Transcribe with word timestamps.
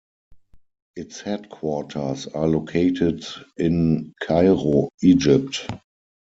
Its 0.95 1.21
headquarters 1.21 2.25
are 2.25 2.47
located 2.47 3.23
in 3.55 4.13
Cairo, 4.23 4.89
Egypt. 5.03 5.67